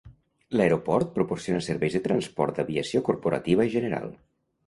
[0.59, 4.09] L'aeroport proporciona serveis de transport d'aviació corporativa i general.